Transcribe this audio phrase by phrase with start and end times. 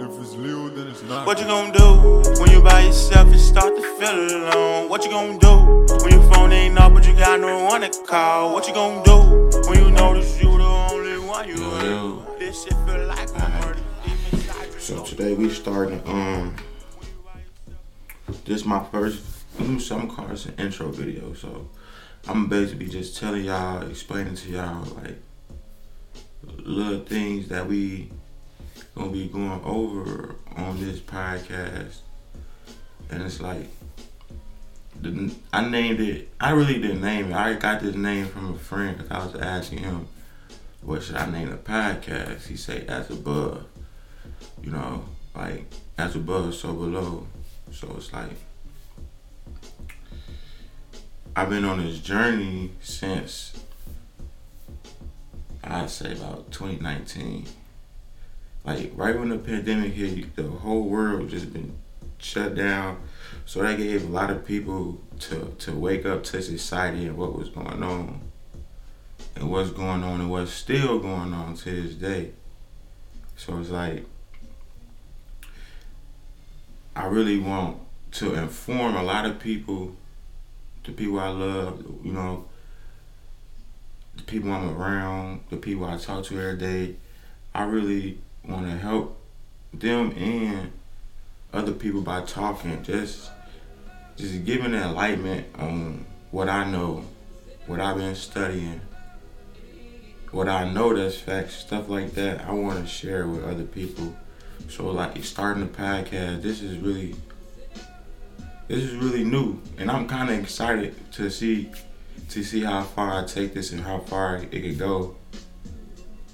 [0.00, 1.26] If it's Leo, then it's not.
[1.26, 4.88] What you gonna do when you by yourself and start to feel alone?
[4.88, 7.90] What you gonna do when your phone ain't up but you got no one to
[8.06, 8.54] call?
[8.54, 12.14] What you gonna do when you notice you the only one you Yo, yo.
[12.14, 12.38] with?
[12.38, 14.80] This shit feel like a murder deep inside you.
[14.80, 16.56] So today we starting um
[18.46, 19.22] this is my first
[19.80, 21.34] some cars an intro video.
[21.34, 21.68] So
[22.26, 25.18] I'm basically just telling y'all, explaining to y'all like
[26.56, 28.10] little things that we
[28.94, 31.98] gonna be going over on this podcast.
[33.10, 33.68] And it's like
[35.00, 36.28] the, I named it.
[36.40, 37.34] I really didn't name it.
[37.34, 40.08] I got this name from a friend because I was asking him,
[40.82, 43.66] "What should I name the podcast?" He said, "As above."
[44.62, 45.04] you know,
[45.34, 45.64] like
[45.98, 47.26] as above, so below.
[47.72, 48.30] So it's like
[51.36, 53.52] I've been on this journey since
[55.62, 57.46] I'd say about 2019.
[58.64, 61.76] Like right when the pandemic hit, the whole world just been
[62.18, 63.00] shut down.
[63.46, 67.36] So that gave a lot of people to to wake up to society and what
[67.36, 68.20] was going on,
[69.36, 72.32] and what's going on and what's still going on to this day.
[73.36, 74.04] So it's like
[76.94, 77.78] I really want
[78.12, 79.96] to inform a lot of people,
[80.84, 82.46] the people I love, you know,
[84.16, 86.96] the people I'm around, the people I talk to every day.
[87.54, 89.18] I really want to help
[89.72, 90.72] them and
[91.52, 93.30] other people by talking, just
[94.16, 97.04] just giving enlightenment on what I know,
[97.66, 98.80] what I've been studying,
[100.30, 102.46] what I know that's facts, stuff like that.
[102.46, 104.14] I want to share with other people.
[104.68, 107.16] So like starting a podcast, this is really
[108.68, 111.70] this is really new, and I'm kind of excited to see
[112.28, 115.16] to see how far I take this and how far it could go.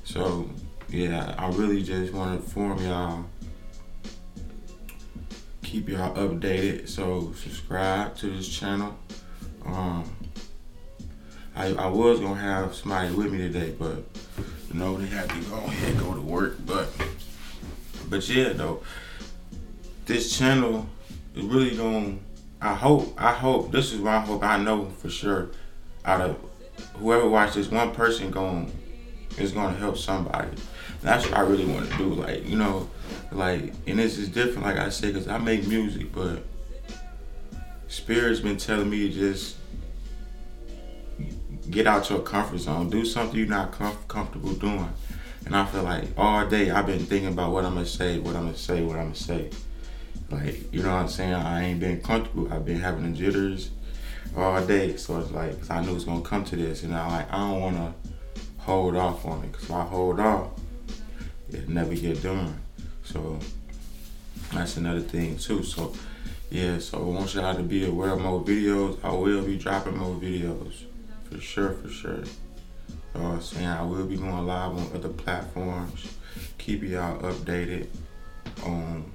[0.05, 0.51] So
[0.89, 3.25] yeah, I really just want to inform y'all,
[5.63, 6.89] keep y'all updated.
[6.89, 8.97] So subscribe to this channel.
[9.65, 10.11] Um,
[11.55, 14.05] I I was gonna have somebody with me today, but
[14.69, 16.89] you know they had to go ahead and go to work, but.
[18.09, 18.83] But yeah, though,
[20.05, 20.87] this channel
[21.35, 22.17] is really gonna.
[22.61, 23.15] I hope.
[23.19, 24.45] I hope this is what I hope.
[24.45, 25.51] I know for sure.
[26.05, 26.37] Out of
[26.95, 28.73] whoever watches, one person going
[29.39, 30.51] is to help somebody.
[31.07, 32.15] That's what I really want to do.
[32.15, 32.91] Like you know,
[33.31, 34.67] like and this is different.
[34.67, 36.43] Like I said, cause I make music, but
[37.87, 39.55] Spirit's been telling me to just
[41.71, 42.91] get out your comfort zone.
[42.91, 44.93] Do something you're not comf- comfortable doing.
[45.45, 48.35] And I feel like all day I've been thinking about what I'm gonna say, what
[48.35, 49.51] I'm gonna say, what I'm gonna say.
[50.29, 51.35] Like, you know what I'm saying?
[51.35, 52.53] I ain't been comfortable.
[52.53, 53.71] I've been having the jitters
[54.37, 54.97] all day.
[54.97, 56.83] So it's like, cause I knew it's gonna come to this.
[56.83, 57.95] And I like, I don't wanna
[58.59, 59.53] hold off on it.
[59.53, 60.51] Cause if I hold off,
[61.51, 62.61] it never get done.
[63.05, 63.39] So
[64.53, 65.63] that's another thing too.
[65.63, 65.95] So
[66.51, 68.99] yeah, so I want y'all to be aware of more videos.
[69.03, 70.85] I will be dropping more videos.
[71.31, 72.23] For sure, for sure.
[73.15, 73.67] You know I'm saying?
[73.67, 76.07] I will be going live on other platforms.
[76.59, 77.89] Keep y'all updated
[78.65, 79.11] on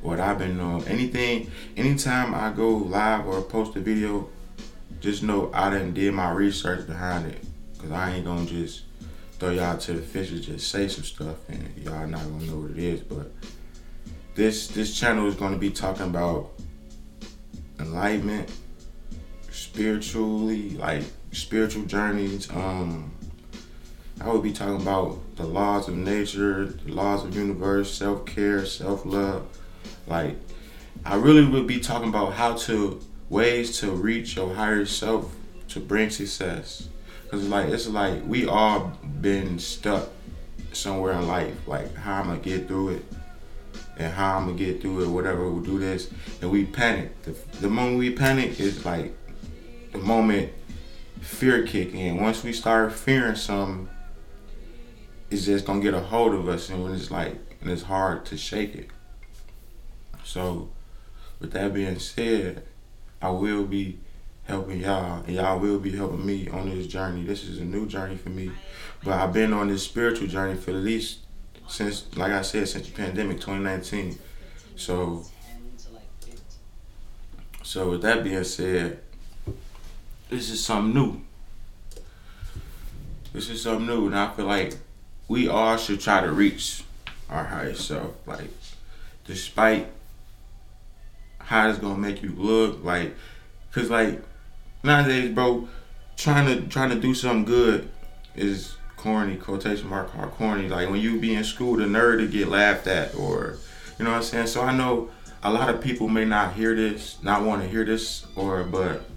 [0.00, 0.86] what I've been doing.
[0.86, 4.30] Anything, anytime I go live or post a video,
[5.00, 7.44] just know I done did my research behind it.
[7.78, 8.82] Cause I ain't gonna just
[9.38, 12.70] throw y'all to the fishes, just say some stuff and y'all not gonna know what
[12.70, 13.00] it is.
[13.00, 13.32] But
[14.34, 16.52] this this channel is gonna be talking about
[17.78, 18.50] enlightenment,
[19.50, 22.50] spiritually, like spiritual journeys.
[22.50, 23.12] Um,
[24.20, 28.64] I will be talking about the laws of nature, the laws of universe, self care,
[28.64, 29.46] self love.
[30.06, 30.36] Like,
[31.04, 35.34] I really will be talking about how to ways to reach your higher self
[35.68, 36.88] to bring success.
[37.36, 40.08] Cause like it's like we all been stuck
[40.72, 41.68] somewhere in life.
[41.68, 43.04] Like how I'm gonna get through it,
[43.98, 45.08] and how I'm gonna get through it.
[45.08, 46.10] Whatever we'll do this,
[46.40, 47.22] and we panic.
[47.24, 49.14] The, the moment we panic is like
[49.92, 50.50] the moment
[51.20, 52.22] fear kick in.
[52.22, 53.90] Once we start fearing something,
[55.30, 58.24] it's just gonna get a hold of us, and when it's like, and it's hard
[58.26, 58.88] to shake it.
[60.24, 60.70] So,
[61.38, 62.64] with that being said,
[63.20, 63.98] I will be
[64.46, 67.24] helping y'all, and y'all will be helping me on this journey.
[67.24, 68.50] This is a new journey for me,
[69.02, 71.18] but I've been on this spiritual journey for at least
[71.68, 74.18] since, like I said, since the pandemic, 2019.
[74.76, 75.24] So,
[77.62, 79.00] so with that being said,
[80.30, 81.20] this is something new.
[83.32, 84.76] This is something new, and I feel like
[85.28, 86.84] we all should try to reach
[87.28, 88.14] our highest self.
[88.26, 88.50] Like,
[89.24, 89.88] despite
[91.38, 93.14] how it's gonna make you look, like,
[93.72, 94.22] cause like
[94.86, 95.68] nowadays, bro,
[96.16, 97.90] trying to trying to do something good
[98.34, 100.68] is corny quotation mark are corny.
[100.68, 103.58] Like when you be in school, the nerd to get laughed at, or
[103.98, 104.46] you know what I'm saying.
[104.46, 105.10] So I know
[105.42, 109.08] a lot of people may not hear this, not want to hear this, or but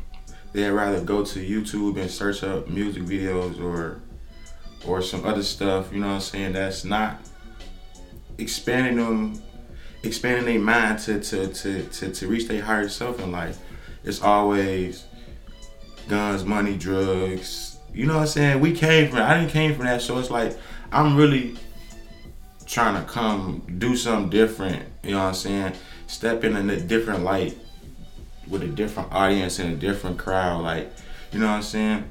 [0.54, 4.01] they'd rather go to YouTube and search up music videos or
[4.86, 5.92] or some other stuff.
[5.92, 6.54] You know what I'm saying?
[6.54, 7.18] That's not
[8.38, 9.42] expanding them,
[10.04, 13.57] expanding their mind to to to to, to reach their higher self in life.
[14.04, 15.06] It's always
[16.09, 17.77] guns, money, drugs.
[17.94, 18.59] You know what I'm saying?
[18.59, 19.19] We came from.
[19.19, 20.57] I didn't came from that, so it's like
[20.91, 21.56] I'm really
[22.65, 24.83] trying to come do something different.
[25.03, 25.73] You know what I'm saying?
[26.07, 27.57] Step in a different light
[28.47, 30.63] with a different audience and a different crowd.
[30.63, 30.91] Like,
[31.31, 32.09] you know what I'm saying?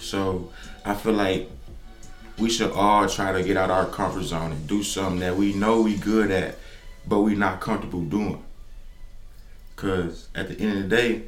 [0.00, 0.50] So
[0.84, 1.50] I feel like
[2.38, 5.54] we should all try to get out our comfort zone and do something that we
[5.54, 6.56] know we good at,
[7.06, 8.42] but we not comfortable doing.
[9.74, 11.22] Cause at the end of the day,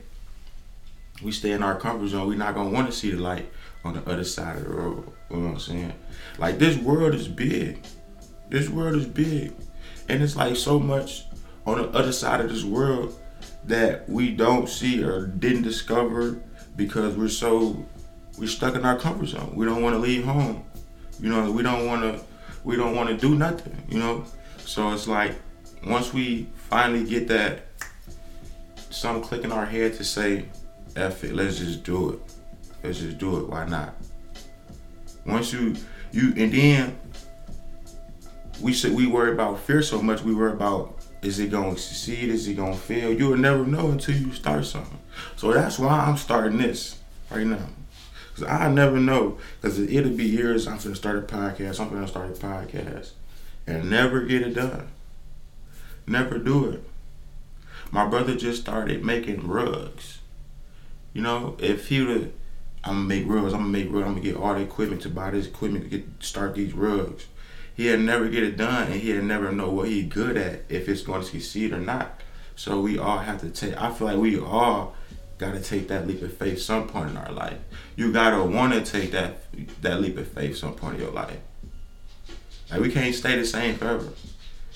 [1.22, 2.28] we stay in our comfort zone.
[2.28, 3.50] we're not gonna want to see the light
[3.84, 5.10] on the other side of the road.
[5.30, 5.92] You know what I'm saying?
[6.38, 7.84] Like this world is big.
[8.48, 9.52] This world is big.
[10.08, 11.24] And it's like so much
[11.66, 13.18] on the other side of this world
[13.64, 16.40] that we don't see or didn't discover
[16.76, 17.84] because we're so
[18.38, 19.52] we're stuck in our comfort zone.
[19.54, 20.64] We don't want to leave home.
[21.20, 22.24] You know, we don't want to
[22.64, 24.24] we don't want to do nothing, you know?
[24.58, 25.34] So it's like
[25.86, 27.62] once we finally get that
[28.90, 30.46] something click in our head to say,
[30.98, 32.20] F it, let's just do it.
[32.82, 33.48] Let's just do it.
[33.48, 33.94] Why not?
[35.24, 35.76] Once you
[36.12, 36.98] you and then
[38.60, 42.28] we said we worry about fear so much, we worry about is it gonna succeed?
[42.28, 43.12] Is it gonna fail?
[43.12, 44.98] You'll never know until you start something.
[45.36, 46.98] So that's why I'm starting this
[47.30, 47.66] right now.
[48.34, 49.38] Cause I never know.
[49.62, 51.80] Cause it'll be years I'm gonna start a podcast.
[51.80, 53.10] I'm gonna start a podcast
[53.66, 54.88] and never get it done.
[56.06, 56.84] Never do it.
[57.90, 60.20] My brother just started making rugs.
[61.18, 62.32] You know, if he would,
[62.84, 63.52] I'm gonna make rugs.
[63.52, 64.06] I'm gonna make rugs.
[64.06, 67.26] I'm gonna get all the equipment to buy this equipment to get start these rugs
[67.78, 71.02] he'll never get it done and he'll never know what he's good at if it's
[71.02, 72.20] going to succeed or not.
[72.56, 74.96] So we all have to take I feel like we all
[75.38, 77.58] gotta take that leap of faith some point in our life.
[77.94, 79.44] You gotta wanna take that
[79.80, 81.38] that leap of faith some point in your life.
[82.68, 84.08] Like we can't stay the same forever.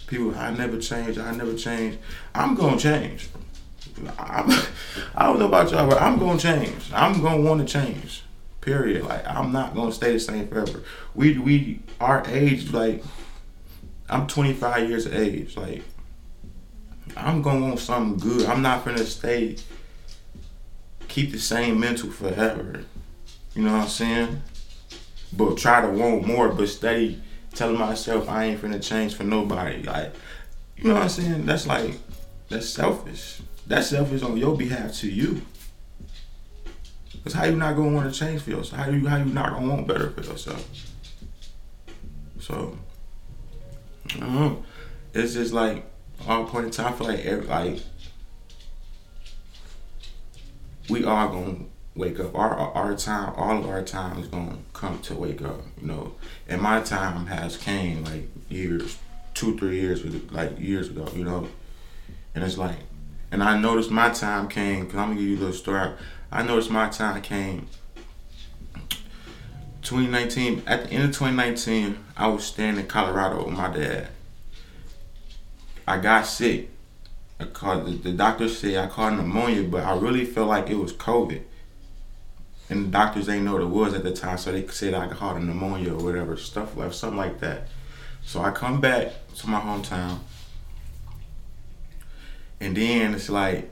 [0.06, 1.98] People, I never change, I never change.
[2.34, 3.28] I'm gonna change.
[4.18, 4.50] I'm,
[5.16, 6.92] I don't know about y'all, but I'm gonna change.
[6.92, 8.22] I'm gonna wanna change.
[8.60, 9.04] Period.
[9.04, 10.82] Like I'm not gonna stay the same forever.
[11.14, 13.02] We we our age like
[14.08, 15.56] I'm 25 years of age.
[15.56, 15.82] Like
[17.16, 18.46] I'm gonna want something good.
[18.46, 19.56] I'm not gonna stay
[21.08, 22.84] keep the same mental forever.
[23.54, 24.42] You know what I'm saying?
[25.36, 27.18] But try to want more, but stay
[27.54, 29.82] telling myself I ain't finna change for nobody.
[29.82, 30.14] Like,
[30.76, 31.46] you know what I'm saying?
[31.46, 31.98] That's like
[32.48, 33.40] that's selfish.
[33.66, 35.42] That's selfish on your behalf to you.
[37.24, 38.80] Cause how you not gonna want to change for yourself?
[38.80, 40.68] How you how you not gonna want better for yourself?
[42.40, 42.76] So,
[44.16, 44.64] I don't know.
[45.14, 45.84] It's just like
[46.26, 46.92] all point in time.
[46.92, 47.78] I feel like every like
[50.88, 51.58] we are gonna
[51.94, 52.34] wake up.
[52.34, 55.60] Our our time, all of our time is gonna come to wake up.
[55.80, 56.14] You know,
[56.48, 58.98] and my time has came like years,
[59.34, 61.06] two three years like years ago.
[61.14, 61.48] You know,
[62.34, 62.78] and it's like,
[63.32, 64.87] and I noticed my time came.
[64.87, 65.93] Cause I'm gonna give you a little story.
[66.31, 67.67] I noticed my time came
[69.82, 70.62] 2019.
[70.67, 74.08] At the end of 2019, I was staying in Colorado with my dad.
[75.88, 76.69] I got sick.
[77.41, 80.77] I called the, the doctor said I caught pneumonia, but I really felt like it
[80.77, 81.43] was COVID.
[82.70, 85.08] And the doctors ain't know what it was at the time, so they said I
[85.08, 87.69] caught a pneumonia or whatever, stuff like something like that.
[88.24, 90.20] So I come back to my hometown,
[92.62, 93.69] and then it's like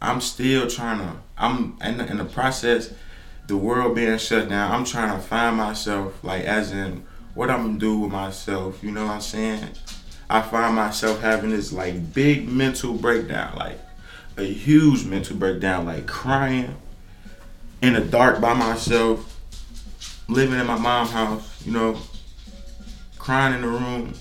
[0.00, 1.16] I'm still trying to.
[1.38, 2.92] I'm in the, in the process.
[3.46, 4.72] The world being shut down.
[4.72, 8.82] I'm trying to find myself, like as in what I'm gonna do with myself.
[8.82, 9.68] You know what I'm saying?
[10.28, 13.78] I find myself having this like big mental breakdown, like
[14.36, 16.76] a huge mental breakdown, like crying
[17.80, 19.40] in the dark by myself,
[20.28, 21.64] living in my mom's house.
[21.64, 21.98] You know,
[23.18, 24.14] crying in the room.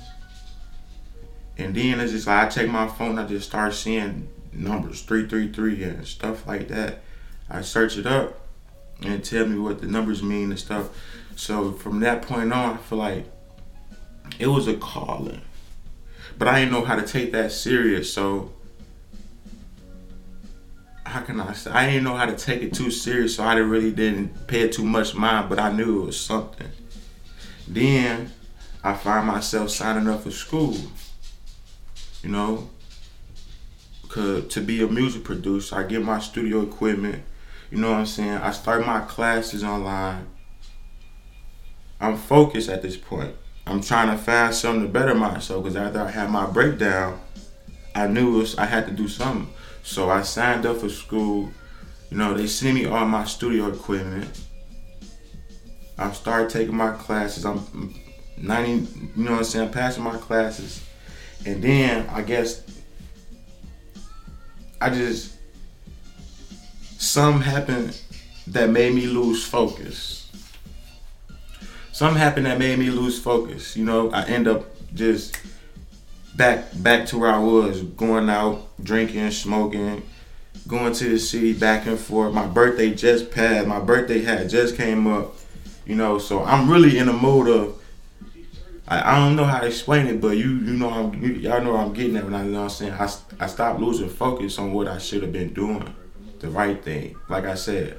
[1.57, 5.83] And then it's just like I take my phone, I just start seeing numbers 333
[5.83, 7.01] and stuff like that.
[7.49, 8.39] I search it up
[9.01, 10.89] and tell me what the numbers mean and stuff.
[11.35, 13.25] So from that point on, I feel like
[14.39, 15.41] it was a calling.
[16.37, 18.11] But I didn't know how to take that serious.
[18.11, 18.51] So
[21.05, 21.71] how can I say?
[21.71, 23.35] I didn't know how to take it too serious.
[23.35, 25.49] So I really didn't pay it too much mind.
[25.49, 26.67] But I knew it was something.
[27.67, 28.33] Then
[28.83, 30.75] I find myself signing up for school.
[32.25, 32.69] You know,
[34.09, 35.75] to be a music producer.
[35.75, 37.23] I get my studio equipment.
[37.69, 38.37] You know what I'm saying?
[38.37, 40.25] I start my classes online.
[42.01, 43.35] I'm focused at this point.
[43.67, 47.19] I'm trying to find something to better myself because after I had my breakdown,
[47.93, 49.53] I knew was, I had to do something.
[49.83, 51.51] So I signed up for school.
[52.09, 54.27] You know, they sent me all my studio equipment.
[55.99, 57.45] I started taking my classes.
[57.45, 57.93] I'm
[58.37, 60.81] 90, you know what I'm saying, passing my classes.
[61.45, 62.63] And then I guess
[64.81, 65.35] I just
[66.97, 67.99] something happened
[68.47, 70.31] that made me lose focus.
[71.91, 73.77] Something happened that made me lose focus.
[73.77, 75.39] You know, I end up just
[76.35, 80.03] back back to where I was, going out, drinking, smoking,
[80.67, 82.33] going to the city back and forth.
[82.33, 83.67] My birthday just passed.
[83.67, 85.35] My birthday had just came up.
[85.85, 87.74] You know, so I'm really in the mode of
[88.87, 91.63] I, I don't know how to explain it, but you you know I'm you, y'all
[91.63, 94.09] know I'm getting at when I you know what I'm saying I I stopped losing
[94.09, 95.93] focus on what I should have been doing,
[96.39, 97.15] the right thing.
[97.27, 97.97] Like I said,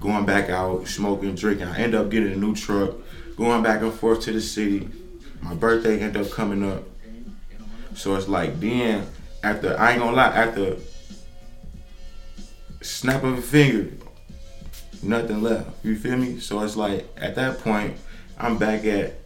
[0.00, 1.68] going back out, smoking, drinking.
[1.68, 2.96] I end up getting a new truck,
[3.36, 4.88] going back and forth to the city.
[5.40, 6.84] My birthday ended up coming up,
[7.94, 9.06] so it's like then
[9.42, 10.76] after I ain't gonna lie after
[12.82, 13.90] snap of a finger,
[15.02, 15.70] nothing left.
[15.82, 16.40] You feel me?
[16.40, 17.96] So it's like at that point
[18.36, 19.23] I'm back at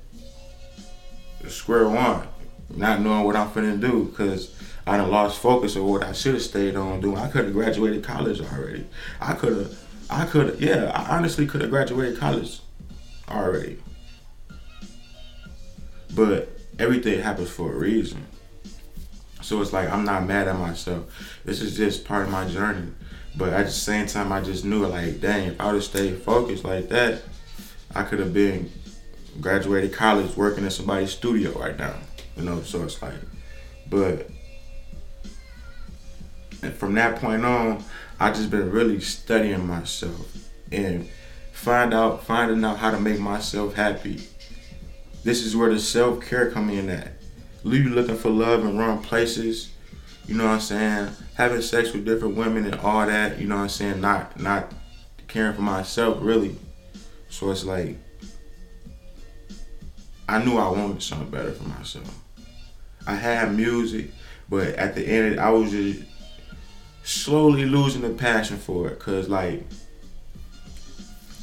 [1.46, 2.26] square one,
[2.74, 4.54] not knowing what I'm finna do because
[4.86, 7.18] I done lost focus of what I should have stayed on doing.
[7.18, 8.86] I could have graduated college already.
[9.20, 12.60] I could have, I could have, yeah, I honestly could have graduated college
[13.28, 13.78] already.
[16.14, 18.26] But everything happens for a reason.
[19.42, 21.40] So it's like I'm not mad at myself.
[21.44, 22.92] This is just part of my journey.
[23.36, 26.18] But at the same time, I just knew like, dang, if I would have stayed
[26.22, 27.22] focused like that,
[27.94, 28.70] I could have been
[29.40, 31.94] graduated college, working in somebody's studio right now.
[32.36, 33.14] You know, so it's like,
[33.88, 34.30] but
[36.62, 37.84] and from that point on,
[38.18, 40.26] I just been really studying myself
[40.72, 41.08] and
[41.52, 44.22] find out finding out how to make myself happy.
[45.24, 47.12] This is where the self care come in at.
[47.64, 49.70] You looking for love in wrong places.
[50.26, 51.10] You know what I'm saying?
[51.34, 53.38] Having sex with different women and all that.
[53.38, 54.00] You know what I'm saying?
[54.00, 54.72] Not not
[55.26, 56.56] caring for myself really.
[57.28, 57.96] So it's like
[60.28, 62.22] I knew I wanted something better for myself.
[63.06, 64.10] I had music,
[64.48, 66.02] but at the end, I was just
[67.02, 68.98] slowly losing the passion for it.
[68.98, 69.64] Cause like,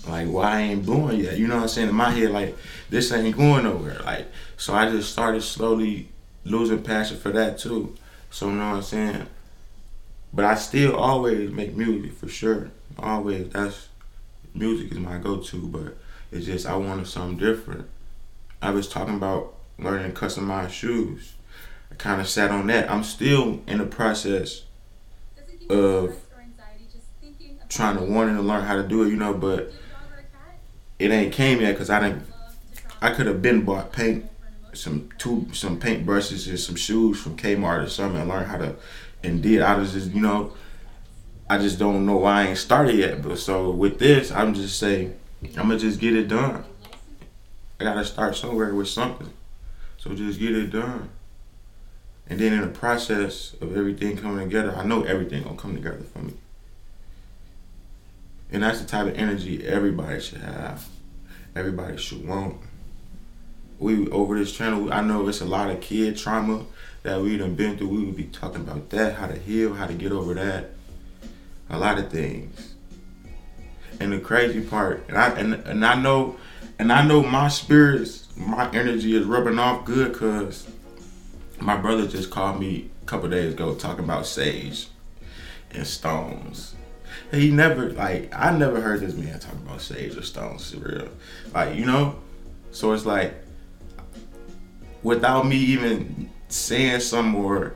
[0.07, 1.39] like, why I ain't blowing yet?
[1.39, 1.89] You know what I'm saying?
[1.89, 2.55] In my head, like,
[2.91, 3.99] this ain't going nowhere.
[4.05, 6.09] Like, so I just started slowly
[6.43, 7.95] losing passion for that too.
[8.29, 9.27] So you know what I'm saying?
[10.31, 12.69] But I still always make music for sure.
[12.99, 13.49] Always.
[13.49, 13.87] That's
[14.53, 15.67] music is my go-to.
[15.67, 15.97] But
[16.31, 17.87] it's just I wanted something different.
[18.61, 21.33] I was talking about learning customized shoes.
[21.91, 22.89] I kind of sat on that.
[22.89, 24.63] I'm still in the process
[25.69, 26.15] of
[27.69, 29.71] trying to wanting to learn how to do it, you know, but
[30.99, 32.23] it ain't came yet because I didn't.
[33.01, 34.25] I could have been bought paint,
[34.73, 38.57] some two, some paint brushes and some shoes from Kmart or something, and learn how
[38.57, 38.75] to,
[39.23, 39.61] and did.
[39.61, 40.53] I was just, you know,
[41.49, 43.21] I just don't know why I ain't started yet.
[43.21, 45.15] But so with this, I'm just saying,
[45.57, 46.63] I'm gonna just get it done.
[47.79, 49.31] I gotta start somewhere with something.
[49.97, 51.09] So just get it done.
[52.27, 56.03] And then in the process of everything coming together, I know everything gonna come together
[56.13, 56.33] for me.
[58.51, 60.87] And that's the type of energy everybody should have.
[61.55, 62.57] Everybody should want.
[63.79, 66.65] We over this channel, I know it's a lot of kid trauma
[67.03, 67.89] that we done been through.
[67.89, 70.71] We would be talking about that, how to heal, how to get over that.
[71.69, 72.73] A lot of things.
[73.99, 76.37] And the crazy part, and I and, and I know
[76.79, 80.67] and I know my spirits, my energy is rubbing off good because
[81.59, 84.87] my brother just called me a couple days ago talking about sage
[85.71, 86.75] and stones.
[87.31, 91.09] He never like I never heard this man talk about sage or stones for real.
[91.53, 92.15] Like, you know?
[92.71, 93.33] So it's like
[95.01, 97.75] without me even saying some or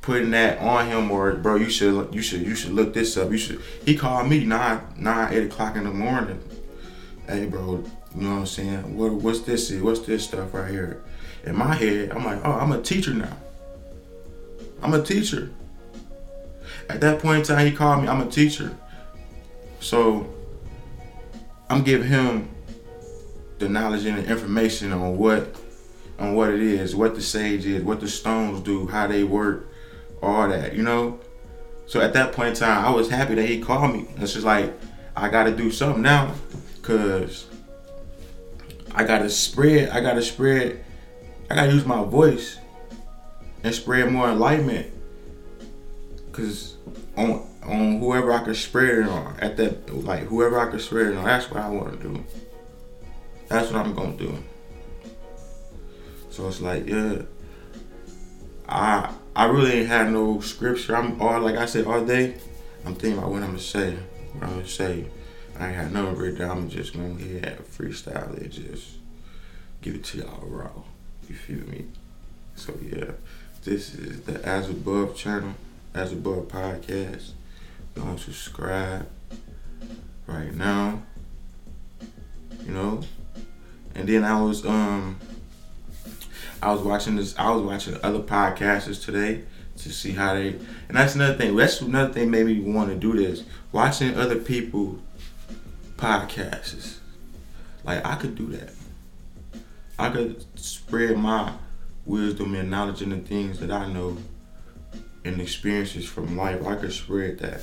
[0.00, 3.30] putting that on him or bro, you should you should you should look this up.
[3.30, 6.40] You should he called me nine nine eight o'clock in the morning.
[7.28, 7.84] Hey bro,
[8.14, 8.96] you know what I'm saying?
[8.96, 9.72] What, what's this?
[9.72, 11.02] What's this stuff right here?
[11.44, 13.36] In my head, I'm like, oh, I'm a teacher now.
[14.82, 15.50] I'm a teacher.
[16.88, 18.76] At that point in time, he called me, I'm a teacher.
[19.80, 20.32] So
[21.70, 22.48] I'm giving him
[23.58, 25.56] the knowledge and the information on what
[26.18, 29.68] on what it is, what the sage is, what the stones do, how they work,
[30.22, 31.18] all that, you know?
[31.86, 34.06] So at that point in time, I was happy that he called me.
[34.18, 34.72] It's just like,
[35.16, 36.34] I gotta do something now.
[36.82, 37.46] Cause
[38.94, 40.84] I gotta spread, I gotta spread,
[41.50, 42.58] I gotta use my voice
[43.62, 44.92] and spread more enlightenment.
[46.32, 46.76] Cause
[47.16, 51.08] on on whoever I can spread it on, at that like whoever I can spread
[51.08, 52.24] it on, that's what I wanna do.
[53.48, 54.42] that's what I'm gonna do.
[56.30, 57.22] So it's like, yeah,
[58.68, 60.96] I I really ain't had no scripture.
[60.96, 62.34] I'm all like I said all day.
[62.84, 63.96] I'm thinking about what I'm gonna say.
[64.32, 65.06] What I'm gonna say.
[65.58, 66.50] I ain't had no written.
[66.50, 68.96] I'm just gonna hit freestyle it, just
[69.80, 70.70] give it to y'all raw.
[71.28, 71.86] You feel me?
[72.56, 73.12] So yeah,
[73.64, 75.54] this is the As Above channel,
[75.94, 77.30] As Above podcast.
[77.94, 79.06] Don't subscribe
[80.26, 81.02] right now.
[82.64, 83.02] You know,
[83.94, 85.18] and then I was um
[86.62, 87.36] I was watching this.
[87.36, 89.42] I was watching other podcasters today
[89.78, 90.48] to see how they.
[90.88, 91.56] And that's another thing.
[91.56, 93.42] That's another thing made me want to do this.
[93.72, 95.00] Watching other people
[96.02, 96.98] podcasts.
[97.84, 98.74] Like I could do that.
[99.98, 101.52] I could spread my
[102.04, 104.16] wisdom and knowledge and the things that I know
[105.24, 106.66] and experiences from life.
[106.66, 107.62] I could spread that.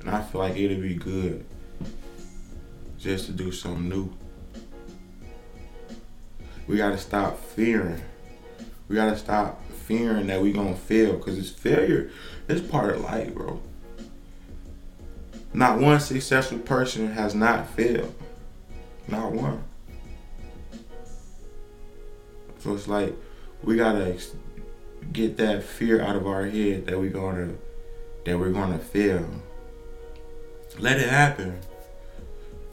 [0.00, 1.46] And I feel like it'd be good
[2.98, 4.12] just to do something new.
[6.66, 8.02] We gotta stop fearing.
[8.88, 12.10] We gotta stop fearing that we gonna fail, cause it's failure.
[12.46, 13.62] It's part of life, bro.
[15.52, 18.14] Not one successful person has not failed.
[19.08, 19.64] Not one.
[22.60, 23.14] So it's like
[23.62, 24.16] we gotta
[25.12, 27.54] get that fear out of our head that we're gonna
[28.24, 29.26] that we're gonna fail.
[30.78, 31.60] Let it happen.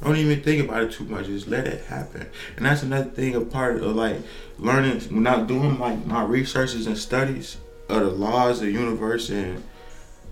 [0.03, 1.25] Don't even think about it too much.
[1.25, 2.29] Just let it happen.
[2.55, 4.17] And that's another thing, a part of like
[4.59, 7.57] learning, not doing like my researches and studies
[7.89, 9.63] of the laws of the universe and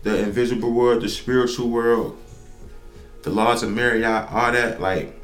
[0.03, 2.15] the invisible world, the spiritual world,
[3.25, 4.79] the laws of Ma'at, all that.
[4.79, 5.19] Like,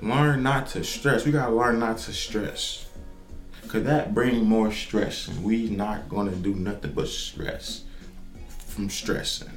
[0.00, 1.26] learn not to stress.
[1.26, 2.86] We gotta learn not to stress.
[3.66, 7.82] Cause that bring more stress, and we not gonna do nothing but stress
[8.68, 9.50] from stressing.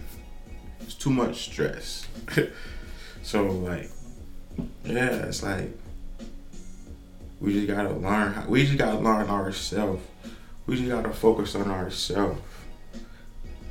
[0.82, 2.08] It's too much stress.
[3.24, 3.90] so like,
[4.84, 5.78] yeah, it's like
[7.40, 8.34] we just gotta learn.
[8.34, 10.04] How, we just gotta learn ourselves.
[10.66, 12.42] We just gotta focus on ourselves.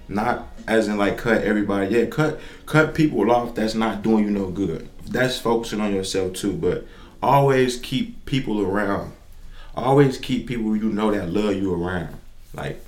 [0.08, 1.94] Not as in like cut everybody.
[1.94, 4.88] Yeah, cut cut people off that's not doing you no good.
[5.06, 6.52] That's focusing on yourself too.
[6.52, 6.86] But
[7.22, 9.12] always keep people around.
[9.74, 12.16] Always keep people you know that love you around.
[12.54, 12.84] Like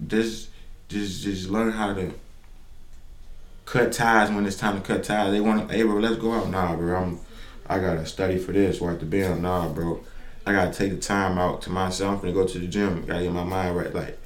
[0.00, 0.48] this
[0.88, 2.12] just just learn how to
[3.64, 5.32] cut ties when it's time to cut ties.
[5.32, 6.50] They want to, hey bro, let's go out.
[6.50, 7.20] Nah, bro, I'm
[7.66, 9.42] I gotta study for this or at the band.
[9.42, 10.04] Nah, bro,
[10.44, 12.22] I gotta take the time out to myself.
[12.22, 13.04] Gonna go to the gym.
[13.06, 13.94] Gotta get my mind right.
[13.94, 14.18] Like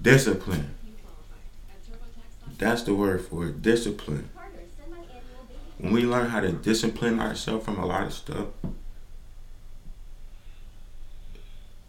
[0.00, 0.74] discipline.
[2.58, 3.62] That's the word for it.
[3.62, 4.28] Discipline.
[5.78, 8.46] When we learn how to discipline ourselves from a lot of stuff,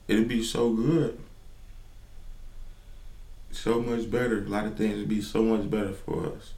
[0.08, 1.20] it'll be so good
[3.56, 4.40] so much better.
[4.40, 6.54] A lot of things would be so much better for us.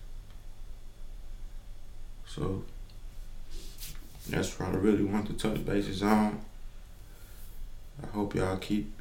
[2.26, 2.64] So
[4.30, 6.42] that's what I really want to touch bases on.
[8.04, 8.94] I hope y'all keep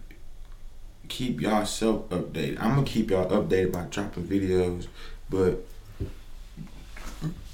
[1.09, 2.61] keep y'all self updated.
[2.61, 4.87] I'm gonna keep y'all updated by dropping videos,
[5.28, 5.64] but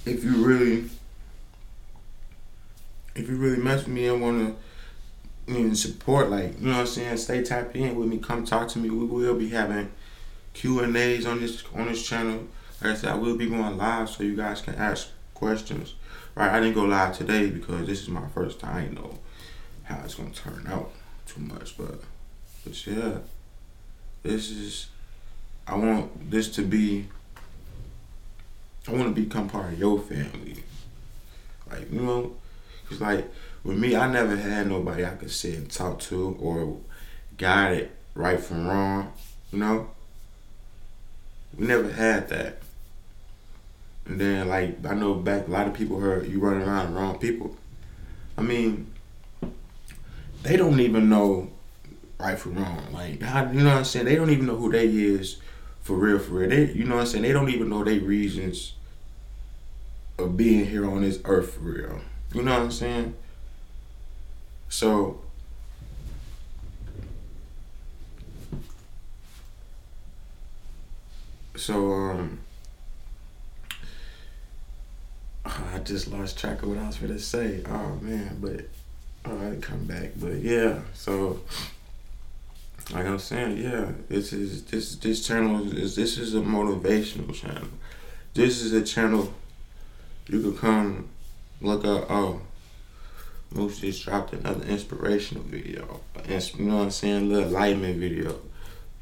[0.04, 0.90] if you really
[3.14, 4.54] if you really mess with me and wanna
[5.46, 8.44] you know, support, like, you know what I'm saying, stay tapped in with me, come
[8.44, 8.90] talk to me.
[8.90, 9.90] We will be having
[10.54, 12.46] Q and A's on this on this channel.
[12.80, 15.94] Like I said, I will be going live so you guys can ask questions.
[16.34, 18.90] Right, I didn't go live today because this is my first time.
[18.90, 19.18] I know
[19.84, 20.92] how it's gonna turn out
[21.26, 22.00] too much, but
[22.64, 23.18] but yeah,
[24.22, 24.88] this is.
[25.66, 27.06] I want this to be.
[28.88, 30.64] I want to become part of your family.
[31.70, 32.34] Like you know,
[32.88, 33.30] cause like
[33.64, 36.78] with me, I never had nobody I could sit and talk to or
[37.38, 39.12] guide it right from wrong.
[39.52, 39.90] You know.
[41.56, 42.58] We never had that.
[44.06, 46.98] And then like I know back a lot of people heard you running around the
[46.98, 47.56] wrong people.
[48.36, 48.91] I mean,
[50.42, 51.50] they don't even know
[52.18, 52.86] right from wrong.
[52.92, 54.06] Like how you know what I'm saying?
[54.06, 55.38] They don't even know who they is
[55.80, 56.50] for real, for real.
[56.50, 57.22] They you know what I'm saying?
[57.22, 58.74] They don't even know their reasons
[60.18, 62.00] of being here on this earth for real.
[62.32, 63.14] You know what I'm saying?
[64.68, 65.20] So
[71.56, 72.40] so um
[75.44, 77.62] I just lost track of what I was to say.
[77.66, 78.66] Oh man, but
[79.24, 80.10] oh, I come back.
[80.16, 81.40] But yeah, so
[82.92, 87.68] like I'm saying, yeah, this is this this channel is this is a motivational channel.
[88.34, 89.32] This is a channel
[90.28, 91.08] you could come
[91.60, 92.10] look up.
[92.10, 92.40] Oh,
[93.54, 96.00] Moose just dropped another inspirational video.
[96.28, 97.28] You know what I'm saying?
[97.28, 98.38] Little enlightenment video.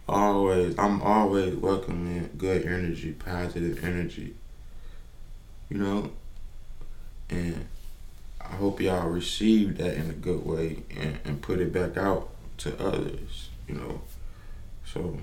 [0.09, 4.35] always, I'm always welcoming good energy, positive energy.
[5.69, 6.11] You know,
[7.29, 7.67] and
[8.51, 12.31] I hope y'all receive that in a good way and, and put it back out
[12.59, 13.49] to others.
[13.69, 14.01] You know,
[14.85, 15.19] so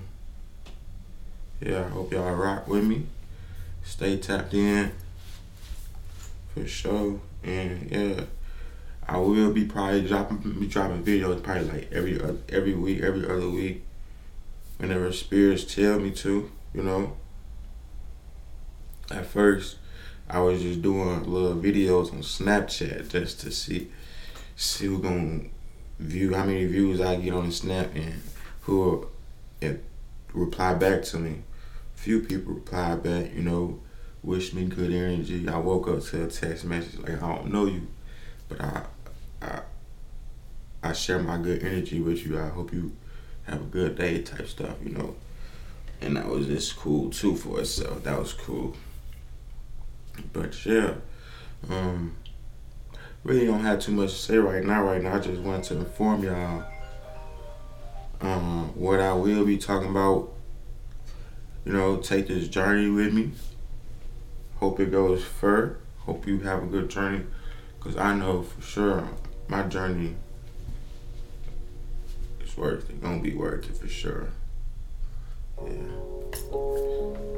[1.60, 3.06] yeah, I hope y'all rock with me.
[3.84, 4.92] Stay tapped in
[6.54, 8.24] for sure, and yeah.
[9.10, 13.48] I will be probably dropping be dropping videos probably like every every week, every other
[13.48, 13.82] week
[14.78, 17.16] whenever spirits tell me to, you know.
[19.10, 19.76] At first,
[20.30, 23.90] I was just doing little videos on Snapchat just to see
[24.56, 25.40] see who gonna
[25.98, 28.20] view how many views I get on the snap and
[28.62, 29.10] who will
[30.34, 31.42] reply back to me.
[31.94, 33.80] Few people reply back, you know,
[34.22, 35.48] wish me good energy.
[35.48, 37.86] I woke up to a text message like I don't know you,
[38.48, 38.82] but I
[39.40, 39.60] I
[40.82, 42.38] I share my good energy with you.
[42.38, 42.92] I hope you
[43.44, 45.16] have a good day type stuff, you know.
[46.00, 48.04] And that was just cool too for itself.
[48.04, 48.76] That was cool.
[50.32, 50.94] But yeah,
[51.70, 52.16] um,
[53.24, 54.82] really don't have too much to say right now.
[54.82, 56.64] Right now, I just wanted to inform y'all
[58.20, 60.32] um, what I will be talking about.
[61.64, 63.32] You know, take this journey with me.
[64.56, 65.76] Hope it goes fur.
[66.00, 67.24] Hope you have a good journey,
[67.80, 69.08] cause I know for sure
[69.46, 70.16] my journey
[72.42, 73.02] is worth it.
[73.02, 74.28] Gonna be worth it for sure.
[75.62, 75.74] Yeah.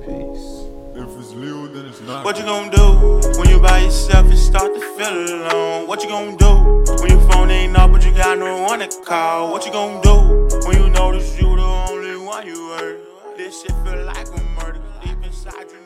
[0.06, 0.59] Peace.
[1.00, 2.24] If it's Leo, then it's not.
[2.26, 5.86] What you gonna do when you by yourself and start to feel alone?
[5.88, 8.88] What you gonna do when your phone ain't up but you got no one to
[9.06, 9.50] call?
[9.50, 13.00] What you gonna do when you notice you the only one you heard?
[13.36, 14.82] This shit feel like a murder.
[15.02, 15.79] Deep inside you